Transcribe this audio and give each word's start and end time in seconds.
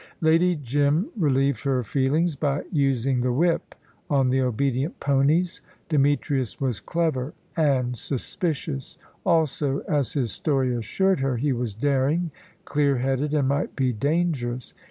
Lady 0.19 0.55
Jim 0.55 1.11
relieved 1.15 1.61
her 1.63 1.83
feelings 1.83 2.35
by 2.35 2.63
using 2.71 3.21
the 3.21 3.31
whip 3.31 3.75
on 4.09 4.29
the 4.31 4.41
obedient 4.41 4.99
ponies. 4.99 5.61
Demetrius 5.89 6.59
was 6.59 6.79
clever 6.79 7.35
and 7.55 7.95
suspicious; 7.95 8.97
also, 9.23 9.81
as 9.81 10.13
his 10.13 10.31
story 10.31 10.75
assured 10.75 11.19
her, 11.19 11.37
he 11.37 11.53
was 11.53 11.75
daring, 11.75 12.31
clear 12.65 12.97
headed, 12.97 13.31
and 13.35 13.47
might 13.47 13.75
be 13.75 13.93
dangerous. 13.93 14.73